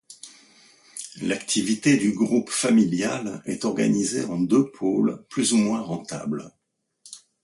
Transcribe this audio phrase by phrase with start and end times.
[1.21, 6.51] L’activité du groupe familial est organisée en deux pôles plus ou moins rentables.